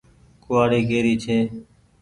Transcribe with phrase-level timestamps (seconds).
[0.43, 1.37] ڪوُوآڙي ڪيري ڇي۔